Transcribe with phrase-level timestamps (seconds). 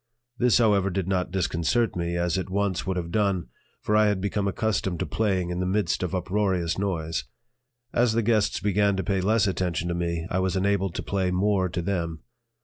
[0.39, 3.49] This, however, did not disconcert me as it once would have done,
[3.81, 7.25] for I had become accustomed to playing in the midst of uproarious noise.
[7.93, 11.29] As the guests began to pay less attention to me, I was enabled to pay
[11.29, 12.23] more to them.